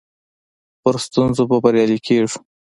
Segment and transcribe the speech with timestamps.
[0.81, 2.37] پر ستونزو به بريالي کيږو.